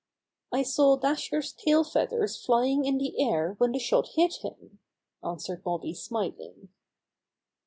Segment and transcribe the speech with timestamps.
[0.51, 4.79] "I saw Dasher's tail feathers flying in the air when the shot hit him,"
[5.23, 6.69] answered Bobby smiling.